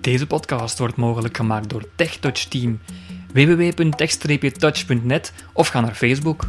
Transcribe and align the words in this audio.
Deze 0.00 0.26
podcast 0.26 0.78
wordt 0.78 0.96
mogelijk 0.96 1.36
gemaakt 1.36 1.70
door 1.70 1.84
TechTouch 1.96 2.44
Team. 2.44 2.80
www.tech-touch.net 3.32 5.32
of 5.52 5.68
ga 5.68 5.80
naar 5.80 5.94
Facebook. 5.94 6.46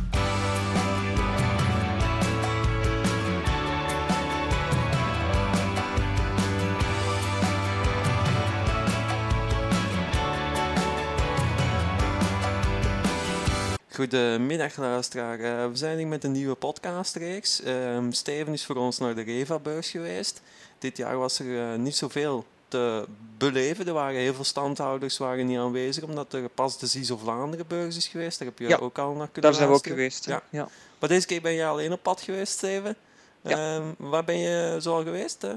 Goedemiddag 13.90 14.78
luisteraar. 14.78 15.40
Eh, 15.40 15.70
we 15.70 15.78
zijn 15.78 15.98
hier 15.98 16.08
met 16.08 16.24
een 16.24 16.32
nieuwe 16.32 16.56
podcastreeks. 16.56 17.62
Ehm 17.62 18.12
Steven 18.12 18.54
is 18.54 18.66
voor 18.66 18.76
ons 18.76 18.98
naar 18.98 19.16
de 19.16 19.22
Reva-beurs 19.22 19.90
geweest. 19.90 20.42
Dit 20.80 20.98
jaar 20.98 21.18
was 21.18 21.40
er 21.40 21.72
eh, 21.72 21.80
niet 21.80 21.96
zoveel 21.96 22.46
te 22.72 23.06
beleven. 23.38 23.88
Er 23.88 23.94
waren 23.94 24.20
heel 24.20 24.34
veel 24.34 24.44
standhouders 24.44 25.18
waren 25.18 25.48
niet 25.48 25.58
aanwezig, 25.58 26.04
omdat 26.04 26.34
er 26.34 26.50
pas 26.50 26.78
de 26.78 26.86
ZISO 26.88 27.18
Vlaanderen-beurs 27.18 27.96
is 27.98 28.08
geweest. 28.08 28.40
Daar 28.40 28.48
heb 28.48 28.60
je 28.60 28.68
Ja, 28.68 28.78
ook 28.78 28.98
al 28.98 29.14
naar 29.14 29.30
kunnen 29.32 29.42
Daar 29.42 29.54
zijn 29.54 29.70
we 29.70 29.76
ook 29.76 29.88
geweest. 29.88 30.26
Ja. 30.26 30.44
Ja. 30.50 30.68
Maar 31.00 31.10
deze 31.10 31.28
keer 31.28 31.42
ben 31.42 31.52
je 31.52 31.66
alleen 31.66 31.92
op 31.92 32.04
pad 32.04 32.22
geweest, 32.22 32.54
Steven. 32.54 32.96
Ja. 33.42 33.76
Ehm, 33.78 33.86
waar 33.98 34.24
ben 34.24 34.38
je 34.38 34.78
zo 34.82 34.96
al 34.96 35.04
geweest? 35.04 35.42
hè? 35.42 35.54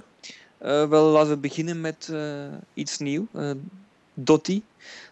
Eh, 0.58 0.88
wel, 0.88 1.04
laten 1.04 1.30
we 1.30 1.36
beginnen 1.36 1.80
met 1.80 2.08
eh, 2.12 2.44
iets 2.74 2.98
nieuws. 2.98 3.26
Eh 3.32 3.50
Dotti. 4.14 4.64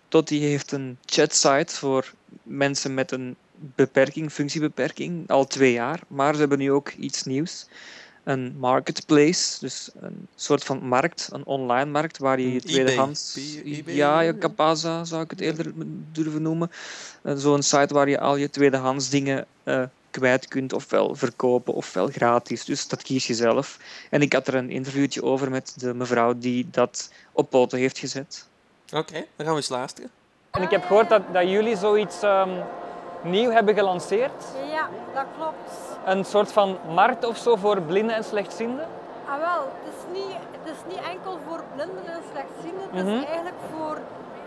Dotti 0.08 0.40
heeft 0.40 0.72
een 0.72 0.98
chatsite 1.04 1.74
voor 1.74 2.12
mensen 2.42 2.94
met 2.94 3.12
een 3.12 3.36
beperking, 3.54 4.32
functiebeperking, 4.32 5.28
al 5.28 5.46
twee 5.46 5.72
jaar. 5.72 6.00
Maar 6.08 6.34
ze 6.34 6.40
hebben 6.40 6.58
nu 6.58 6.72
ook 6.72 6.92
iets 6.92 7.22
nieuws. 7.22 7.66
Een 8.24 8.54
marketplace, 8.58 9.60
dus 9.60 9.90
een 10.00 10.28
soort 10.34 10.64
van 10.64 10.86
markt, 10.86 11.28
een 11.32 11.46
online 11.46 11.90
markt, 11.90 12.18
waar 12.18 12.40
je 12.40 12.60
tweedehands... 12.60 13.38
eBay. 13.64 13.94
Ja, 13.94 14.20
ja, 14.20 14.34
Capaza 14.38 15.04
zou 15.04 15.22
ik 15.22 15.30
het 15.30 15.40
eerder 15.40 15.72
durven 16.12 16.42
noemen. 16.42 16.70
Eh, 17.22 17.34
Zo'n 17.36 17.62
site 17.62 17.94
waar 17.94 18.08
je 18.08 18.20
al 18.20 18.36
je 18.36 18.50
tweedehands 18.50 19.08
dingen 19.08 19.46
eh, 19.62 19.82
kwijt 20.10 20.48
kunt, 20.48 20.72
ofwel 20.72 21.14
verkopen 21.14 21.74
ofwel 21.74 22.06
gratis. 22.06 22.64
Dus 22.64 22.88
dat 22.88 23.02
kies 23.02 23.26
je 23.26 23.34
zelf. 23.34 23.78
En 24.10 24.22
ik 24.22 24.32
had 24.32 24.46
er 24.46 24.54
een 24.54 24.70
interviewtje 24.70 25.22
over 25.22 25.50
met 25.50 25.74
de 25.76 25.94
mevrouw 25.94 26.38
die 26.38 26.68
dat 26.70 27.12
op 27.32 27.50
poten 27.50 27.78
heeft 27.78 27.98
gezet. 27.98 28.46
Oké, 28.92 29.12
dan 29.12 29.46
gaan 29.46 29.48
we 29.48 29.56
eens 29.56 29.68
luisteren. 29.68 30.10
En 30.50 30.62
ik 30.62 30.70
heb 30.70 30.84
gehoord 30.84 31.08
dat, 31.08 31.22
dat 31.32 31.48
jullie 31.48 31.76
zoiets 31.76 32.22
ehm, 32.22 32.50
nieuw 33.22 33.50
hebben 33.50 33.74
gelanceerd. 33.74 34.44
Ja, 34.70 34.88
dat 35.14 35.24
klopt. 35.36 35.96
Een 36.04 36.24
soort 36.24 36.52
van 36.52 36.76
markt 36.94 37.26
of 37.26 37.36
zo 37.36 37.56
voor 37.56 37.80
blinden 37.80 38.16
en 38.16 38.24
slechtzienden. 38.24 38.86
Ah 39.28 39.38
wel, 39.38 39.68
het 39.82 39.94
is 39.94 40.18
niet, 40.20 40.36
het 40.62 40.72
is 40.74 40.78
niet 40.94 41.04
enkel 41.12 41.38
voor 41.48 41.62
blinden 41.74 42.06
en 42.06 42.22
slechtzienden, 42.32 42.88
het 42.90 43.04
Mhm. 43.06 43.16
is 43.18 43.24
eigenlijk 43.24 43.56
voor 43.76 43.98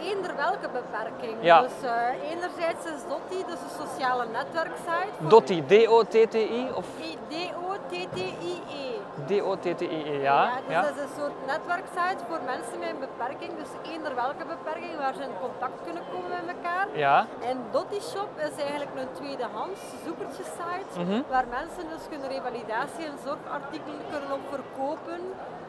eender 0.02 0.36
welke 0.36 0.70
beperking. 0.74 1.38
Ja. 1.42 1.62
Dus 1.62 1.72
eh, 1.82 2.32
enerzijds 2.32 2.86
is 2.86 3.02
Dotti, 3.10 3.44
dus 3.48 3.60
een 3.66 3.88
sociale 3.88 4.26
netwerksite. 4.32 5.28
Dotti, 5.28 5.66
D-O-T-T-I 5.66 6.70
of 6.76 6.86
D-O-T-T-I-E. 7.28 8.85
D-O-T-T-I-E, 9.30 10.16
Ja, 10.22 10.44
ja? 10.44 10.50
dus 10.68 10.76
ja. 10.76 10.82
dat 10.82 10.96
is 10.96 11.02
een 11.02 11.16
soort 11.20 11.38
netwerksite 11.54 12.22
voor 12.30 12.40
mensen 12.54 12.78
met 12.80 12.90
een 12.94 13.00
beperking, 13.08 13.52
dus 13.62 13.72
eender 13.94 14.14
welke 14.24 14.46
beperking, 14.56 14.94
waar 15.04 15.14
ze 15.20 15.24
in 15.30 15.36
contact 15.46 15.78
kunnen 15.88 16.04
komen 16.12 16.30
met 16.40 16.56
elkaar. 16.56 16.88
Ja, 17.06 17.18
En 17.50 17.58
Dotti 17.72 18.00
Shop 18.12 18.30
is 18.50 18.56
eigenlijk 18.64 18.92
een 19.02 19.12
tweedehands 19.20 19.80
zoekertjesite 20.06 21.00
Mhm. 21.04 21.22
waar 21.34 21.46
mensen 21.60 21.84
dus 21.94 22.04
kunnen 22.12 22.30
revalidatie- 22.36 23.06
en 23.12 23.18
zorgartikelen 23.28 24.02
kunnen 24.12 24.32
op 24.40 24.44
verkopen 24.56 25.22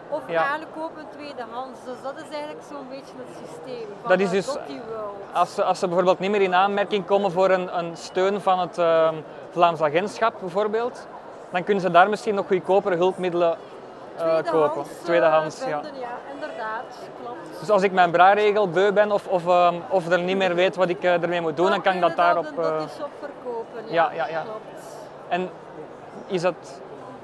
of 0.08 0.22
Ja. 0.26 0.42
aankopen 0.54 1.04
tweedehands. 1.16 1.78
Dus 1.84 1.98
dat 2.02 2.16
is 2.24 2.28
eigenlijk 2.36 2.64
zo'n 2.70 2.88
beetje 2.88 3.14
het 3.24 3.32
systeem 3.42 3.86
van 4.00 4.08
Dat 4.10 4.20
is 4.20 4.30
dus- 4.30 4.56
als 5.32 5.54
ze, 5.54 5.64
als 5.64 5.78
ze 5.78 5.86
bijvoorbeeld 5.86 6.18
niet 6.18 6.30
meer 6.30 6.40
in 6.42 6.54
aanmerking 6.54 7.04
komen 7.06 7.30
voor 7.32 7.50
een, 7.50 7.78
een 7.78 7.96
steun 7.96 8.40
van 8.40 8.58
het 8.58 8.78
ehm, 8.78 9.14
Vlaams 9.50 9.80
agentschap 9.80 10.34
bijvoorbeeld, 10.40 11.06
dan 11.50 11.64
kunnen 11.64 11.82
ze 11.82 11.90
daar 11.90 12.08
misschien 12.08 12.34
nog 12.34 12.46
goedkopere 12.46 12.96
hulpmiddelen 12.96 13.56
eh, 14.16 14.36
kopen. 14.50 14.82
eh, 14.82 15.04
Tweedehands, 15.04 15.60
ja. 15.60 15.68
ja. 15.68 15.80
inderdaad, 16.34 16.84
klopt. 17.22 17.60
Dus 17.60 17.70
als 17.70 17.82
ik 17.82 17.92
mijn 17.92 18.10
braarregel 18.10 18.68
beu 18.70 18.92
ben 18.92 19.12
of, 19.12 19.26
of, 19.26 19.46
ehm, 19.46 19.74
of 19.88 20.08
er 20.10 20.20
niet 20.20 20.36
meer 20.36 20.54
weet 20.54 20.76
wat 20.76 20.88
ik 20.88 21.02
eh, 21.02 21.22
ermee 21.22 21.40
moet 21.40 21.56
doen, 21.56 21.70
dan 21.70 21.82
kan 21.82 21.94
ik 21.94 22.00
dat 22.00 22.16
daarop... 22.16 22.46
op 22.46 22.58
eh, 22.58 22.64
een 22.64 22.78
Dotti 22.78 22.94
Shop 22.98 23.10
verkopen. 23.20 23.92
ja, 23.92 24.10
ja, 24.14 24.28
ja. 24.28 24.40
Klopt. 24.42 24.96
En 25.28 25.50
is 26.26 26.42
dat, 26.42 26.54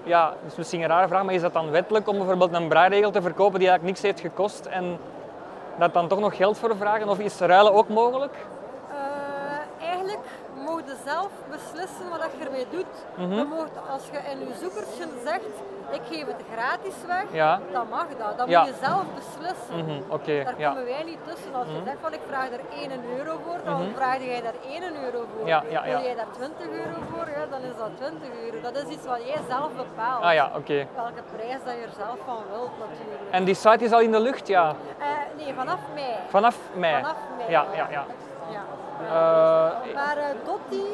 ja, 0.04 0.26
dat 0.26 0.50
is 0.50 0.56
misschien 0.56 0.82
een 0.82 0.88
rare 0.88 1.08
vraag, 1.08 1.24
maar 1.24 1.34
is 1.34 1.40
dat 1.40 1.52
dan 1.52 1.70
wettelijk 1.70 2.08
om 2.08 2.16
bijvoorbeeld 2.16 2.52
een 2.52 2.68
braairegel 2.68 3.10
te 3.10 3.22
verkopen 3.22 3.58
die 3.58 3.68
eigenlijk 3.68 3.98
niks 3.98 4.02
heeft 4.02 4.20
gekost 4.34 4.66
en 4.66 4.98
daar 5.78 5.92
dan 5.92 6.08
toch 6.08 6.20
nog 6.20 6.36
geld 6.36 6.58
voor 6.58 6.76
vragen? 6.76 7.08
Of 7.08 7.18
is 7.18 7.38
ruilen 7.38 7.72
ook 7.74 7.88
mogelijk? 7.88 8.34
Eh, 8.90 9.86
eigenlijk 9.88 10.20
mocht 10.54 10.82
je 10.86 10.94
zelf 11.12 11.32
beslissen 11.56 12.06
wat 12.10 12.30
je 12.38 12.44
ermee 12.44 12.66
doet. 12.76 12.94
Mhm. 13.16 13.34
Je 13.38 13.44
mocht, 13.44 13.74
als 13.94 14.04
je 14.12 14.18
in 14.32 14.38
je 14.48 14.54
zoekertje 14.62 15.04
zegt, 15.28 15.54
ik 15.98 16.02
geef 16.10 16.26
het 16.26 16.42
gratis 16.54 16.94
weg, 17.06 17.24
Ja. 17.42 17.60
dan 17.72 17.86
mag 17.88 18.06
dat. 18.22 18.38
Dan 18.38 18.48
Ja. 18.48 18.60
moet 18.60 18.68
je 18.68 18.74
zelf 18.88 19.04
beslissen. 19.20 19.76
Mhm, 19.84 20.00
Oké, 20.16 20.34
Daar 20.44 20.54
ja. 20.64 20.68
komen 20.68 20.84
wij 20.84 21.02
niet 21.12 21.22
tussen. 21.28 21.54
Als 21.54 21.66
je 21.76 21.80
zegt 21.84 22.00
van 22.00 22.12
ik 22.12 22.20
vraag 22.28 22.48
er 22.58 22.64
1 22.82 22.90
euro 23.18 23.32
voor, 23.44 23.58
dan 23.64 23.80
Mhm. 23.82 23.94
vraag 23.98 24.18
jij 24.32 24.40
daar 24.48 24.58
1 24.74 24.82
euro 25.04 25.20
voor. 25.32 25.44
Wil 25.44 26.00
jij 26.08 26.14
daar 26.20 26.32
20 26.38 26.68
euro 26.82 26.96
voor, 27.10 27.26
ja, 27.36 27.42
dan 27.54 27.60
is 27.70 27.76
dat 27.82 27.90
20 28.02 28.28
euro. 28.44 28.56
Dat 28.68 28.76
is 28.82 28.88
iets 28.96 29.06
wat 29.06 29.22
jij 29.30 29.40
zelf 29.48 29.70
bepaalt. 29.84 30.22
Ah 30.24 30.34
ja, 30.34 30.46
oké. 30.60 30.78
Welke 31.02 31.22
prijs 31.36 31.60
dat 31.66 31.74
je 31.78 31.82
er 31.90 31.96
zelf 32.04 32.18
van 32.26 32.38
wilt 32.52 32.74
natuurlijk. 32.84 33.22
En 33.30 33.44
die 33.44 33.54
site 33.54 33.84
is 33.84 33.92
al 33.92 34.00
in 34.00 34.12
de 34.12 34.20
lucht, 34.20 34.46
ja? 34.46 34.64
Eh, 34.98 35.06
nee, 35.36 35.54
vanaf 35.54 35.80
mei. 35.94 36.14
Vanaf 36.28 36.56
mei? 36.74 37.00
Vanaf 37.02 37.16
mei. 37.36 37.50
Ja, 37.50 37.64
ja, 37.74 37.86
ja. 37.90 38.04
Eh, 39.06 39.94
Maar 40.00 40.16
eh, 40.16 40.24
Dotti, 40.44 40.84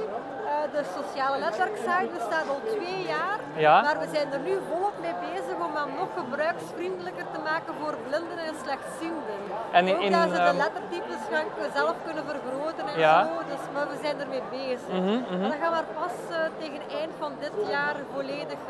eh, 0.52 0.52
de 0.76 0.82
sociale 0.98 1.38
netwerksite, 1.38 2.08
bestaat 2.18 2.48
al 2.54 2.60
twee 2.76 3.02
jaar. 3.14 3.38
Ja. 3.56 3.82
Maar 3.82 3.98
we 3.98 4.06
zijn 4.14 4.32
er 4.32 4.38
nu 4.48 4.54
volop 4.70 4.92
mee 5.00 5.14
bezig 5.30 5.56
om 5.66 5.72
hem 5.80 5.90
nog 6.00 6.08
gebruiksvriendelijker 6.16 7.24
te 7.34 7.40
maken 7.50 7.72
voor 7.80 7.94
blinden 8.08 8.38
en 8.48 8.54
slechtzienden. 8.64 9.40
En 9.78 9.84
in- 9.88 9.94
Ook 9.96 10.10
dat 10.30 10.36
ze 10.36 10.42
de 10.52 10.56
lettertypes 10.64 11.22
gaan, 11.32 11.46
zelf 11.74 11.94
kunnen 12.06 12.24
vergroten 12.32 12.84
en 12.94 12.98
Ja. 13.00 13.16
zo. 13.24 13.30
Dus, 13.52 13.62
maar 13.74 13.86
we 13.92 13.96
zijn 14.02 14.16
ermee 14.20 14.42
bezig. 14.50 14.88
Mhm, 14.92 15.18
mhm. 15.30 15.40
Maar 15.40 15.48
dat 15.54 15.58
gaat 15.62 15.70
maar 15.78 15.90
pas 16.02 16.16
tegen 16.62 16.80
eind 17.00 17.12
van 17.18 17.32
dit 17.44 17.54
jaar 17.74 17.96
volledig 18.14 18.60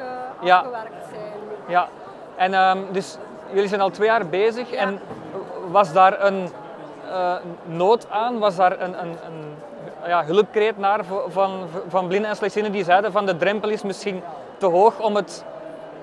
Ja. 0.41 0.56
afgewerkt 0.59 1.05
zijn. 1.15 1.32
ja. 1.69 1.88
En 2.37 2.55
ehm, 2.55 2.78
dus 2.91 3.16
jullie 3.53 3.69
zijn 3.69 3.81
al 3.81 3.91
twee 3.91 4.09
jaar 4.09 4.26
bezig 4.26 4.70
Ja. 4.70 4.76
en 4.78 5.00
was 5.70 5.93
daar 5.93 6.25
een 6.25 6.53
eh, 7.10 7.34
nood 7.64 8.10
aan? 8.10 8.38
Was 8.38 8.56
daar 8.56 8.80
een, 8.80 9.00
een, 9.00 9.16
een 9.26 9.54
ja, 10.06 10.24
hulpkreet 10.24 10.78
naar 10.78 11.04
van, 11.28 11.50
van 11.88 12.06
blinden 12.08 12.30
en 12.30 12.36
slechtzienden 12.36 12.72
die 12.72 12.84
zeiden 12.84 13.12
van 13.12 13.26
de 13.26 13.36
drempel 13.36 13.69
is 13.69 13.82
misschien 13.82 14.22
te 14.58 14.66
hoog 14.66 15.00
om 15.00 15.16
het 15.16 15.44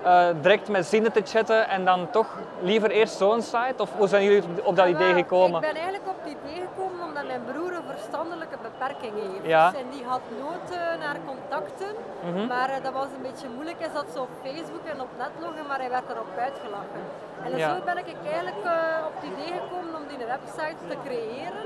eh, 0.05 0.27
direct 0.41 0.67
met 0.69 0.85
zinnen 0.85 1.11
te 1.11 1.21
chatten 1.25 1.69
en 1.69 1.85
dan 1.85 2.09
toch 2.09 2.27
liever 2.61 2.89
eerst 2.91 3.17
zo'n 3.17 3.41
site? 3.41 3.77
Of 3.77 3.89
hoe 3.97 4.07
zijn 4.07 4.23
jullie 4.23 4.43
op 4.63 4.75
dat 4.75 4.87
idee 4.87 5.13
gekomen? 5.13 5.61
Ik 5.61 5.67
ben 5.73 5.81
eigenlijk 5.81 6.07
op 6.07 6.15
het 6.23 6.35
idee 6.37 6.61
gekomen 6.67 7.05
omdat 7.07 7.25
mijn 7.27 7.43
broer 7.51 7.71
een 7.73 7.89
verstandelijke 7.97 8.57
beperking 8.67 9.13
heeft. 9.13 9.45
Ja. 9.55 9.65
En 9.81 9.89
die 9.95 10.03
had 10.05 10.21
nood 10.43 10.67
eh, 10.71 10.79
naar 11.03 11.17
contacten. 11.31 11.91
Mhm. 12.29 12.47
Maar 12.47 12.69
eh, 12.69 12.83
dat 12.83 12.93
was 12.93 13.09
een 13.15 13.25
beetje 13.29 13.47
moeilijk. 13.55 13.79
Hij 13.79 13.93
zat 13.93 14.05
zo 14.15 14.21
op 14.21 14.33
Facebook 14.43 14.83
en 14.93 15.01
op 15.01 15.11
netloggen, 15.23 15.65
maar 15.69 15.79
hij 15.79 15.89
werd 15.97 16.07
erop 16.13 16.31
uitgelachen. 16.47 17.03
En 17.43 17.57
Ja. 17.57 17.67
zo 17.69 17.75
ben 17.89 17.97
ik 17.97 18.09
eigenlijk 18.25 18.61
op 19.09 19.13
het 19.19 19.25
idee 19.33 19.51
gekomen 19.61 19.93
om 19.99 20.03
die 20.11 20.17
website 20.35 20.79
te 20.89 20.95
creëren. 21.05 21.65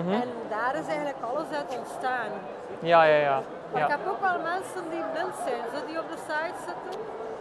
Mhm. 0.00 0.12
En 0.22 0.28
daar 0.54 0.74
is 0.80 0.86
eigenlijk 0.94 1.20
alles 1.30 1.48
uit 1.58 1.70
ontstaan. 1.80 2.30
Ja, 2.92 3.00
ja, 3.12 3.18
ja. 3.28 3.36
Maar 3.72 3.82
ik 3.82 3.88
heb 3.96 4.04
ook 4.12 4.20
wel 4.28 4.38
mensen 4.54 4.82
die 4.94 5.02
blind 5.12 5.34
zijn, 5.46 5.62
zo 5.74 5.78
die 5.88 5.98
op 6.02 6.08
de 6.14 6.20
site 6.28 6.58
zitten. 6.68 7.00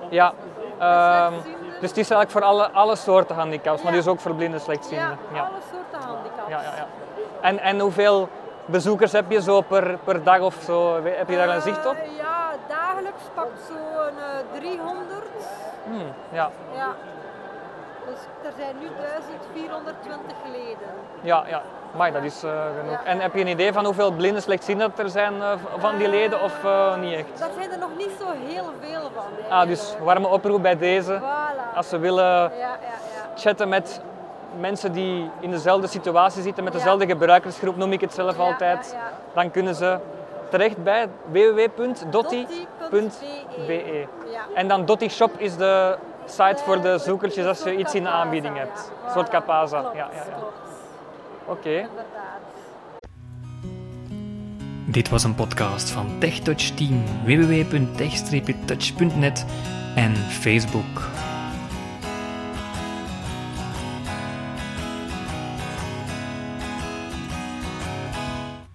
Ja. 0.09 0.33
Ehm, 0.79 1.33
dus 1.79 1.89
het 1.89 1.97
is 1.97 2.09
eigenlijk 2.09 2.31
voor 2.31 2.41
alle, 2.43 2.69
alle 2.71 2.95
soorten 2.95 3.35
handicaps, 3.35 3.81
maar 3.81 3.91
Ja. 3.91 3.97
dus 3.97 4.07
ook 4.07 4.19
voor 4.19 4.35
blinden 4.35 4.59
slechtzienden. 4.59 5.17
Ja, 5.33 5.39
alle 5.39 5.49
soorten 5.71 6.07
handicaps. 6.09 6.49
Ja, 6.49 6.61
ja, 6.61 6.71
ja. 6.77 6.85
En, 7.41 7.59
en 7.59 7.79
hoeveel 7.79 8.29
bezoekers 8.65 9.11
heb 9.11 9.31
je 9.31 9.41
zo 9.41 9.61
per, 9.61 9.97
per 10.03 10.23
dag 10.23 10.39
of 10.39 10.55
zo? 10.65 11.03
Heb 11.03 11.29
je 11.29 11.35
daar 11.35 11.49
een 11.49 11.61
zicht 11.61 11.85
op? 11.85 11.93
Eh, 11.95 12.17
ja, 12.17 12.49
dagelijks 12.67 13.21
pakt 13.33 13.59
zo'n 13.67 14.17
eh 14.53 14.59
300. 14.59 15.23
Hmm, 15.85 16.13
ja, 16.31 16.49
Ja. 16.75 16.87
Dus 18.09 18.19
er 18.43 18.53
zijn 18.57 18.75
nu 18.79 18.87
1420 18.97 20.35
leden. 20.51 20.87
ja, 21.21 21.43
ja. 21.47 21.61
Maar 21.95 22.11
dat 22.13 22.23
is 22.23 22.43
eh, 22.43 22.51
genoeg. 22.79 22.91
Ja. 22.91 23.03
En 23.05 23.19
heb 23.19 23.33
je 23.33 23.39
een 23.41 23.47
idee 23.47 23.73
van 23.73 23.85
hoeveel 23.85 24.11
blinden 24.11 24.41
slechtzienden 24.41 24.93
er 24.97 25.09
zijn 25.09 25.41
eh, 25.41 25.51
van 25.77 25.97
die 25.97 26.07
leden 26.09 26.41
of 26.41 26.63
eh, 26.63 26.97
niet 26.97 27.13
echt? 27.13 27.39
Dat 27.39 27.49
zijn 27.57 27.71
er 27.71 27.77
nog 27.77 27.89
niet 27.97 28.11
zo 28.19 28.25
heel 28.47 28.65
veel 28.81 29.09
van. 29.15 29.23
Ah, 29.49 29.67
dus 29.67 29.95
warme 30.03 30.27
oproep 30.27 30.61
bij 30.61 30.77
deze. 30.77 31.19
Voilà. 31.21 31.75
Als 31.75 31.89
ze 31.89 31.97
willen 31.97 32.23
Ja, 32.23 32.49
ja, 32.59 32.77
ja. 32.81 33.31
chatten 33.35 33.69
met 33.69 34.01
mensen 34.59 34.91
die 34.91 35.29
in 35.39 35.51
dezelfde 35.51 35.87
situatie 35.87 36.41
zitten, 36.41 36.63
met 36.63 36.73
dezelfde 36.73 37.05
gebruikersgroep 37.05 37.75
noem 37.75 37.91
ik 37.91 38.01
het 38.01 38.13
zelf 38.13 38.39
altijd, 38.39 38.95
dan 39.33 39.51
kunnen 39.51 39.75
ze 39.75 39.99
terecht 40.49 40.83
bij 40.83 41.07
www.dotti.be. 41.31 42.07
Dotti.be. 42.89 44.07
Ja. 44.31 44.41
En 44.53 44.67
dan 44.67 44.85
Dotti 44.85 45.09
Shop 45.09 45.31
is 45.37 45.57
de 45.57 45.97
site 46.27 46.57
voor 46.65 46.81
de 46.81 46.97
zoekertjes 46.97 47.45
als 47.45 47.63
je 47.63 47.77
iets 47.77 47.95
in 47.95 48.03
de 48.03 48.09
aanbieding 48.09 48.57
hebt. 48.57 48.91
Een 49.05 49.11
soort 49.11 49.29
Capaza. 49.29 49.79
Klopt, 49.79 49.95
Ja, 49.95 50.09
ja, 50.13 50.23
ja. 50.29 50.35
klopt. 50.37 50.53
Oké. 51.45 51.87
Dit 54.85 55.09
was 55.09 55.23
een 55.23 55.35
podcast 55.35 55.89
van 55.89 56.07
TechTouch 56.19 56.69
Team, 56.75 57.03
www.tech-touch.net 57.25 59.45
en 59.95 60.15
Facebook. 60.15 61.01